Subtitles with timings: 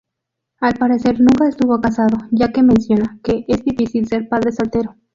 [0.61, 4.95] Al parecer nunca estuvo casado, ya que menciona que "Es difícil ser padre soltero".